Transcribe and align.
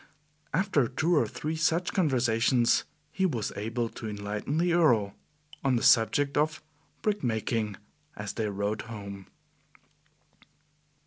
After 0.51 0.87
two 0.87 1.15
or 1.15 1.27
three 1.27 1.55
such 1.55 1.93
conversations, 1.93 2.85
he 3.11 3.27
was 3.27 3.51
able 3.55 3.87
to 3.89 4.09
enlighten 4.09 4.57
the 4.57 4.73
Earl 4.73 5.13
on 5.63 5.75
the 5.75 5.83
subject 5.83 6.37
of 6.37 6.59
brick 7.03 7.23
making, 7.23 7.77
as 8.15 8.33
they 8.33 8.49
rode 8.49 8.81
home. 8.81 9.27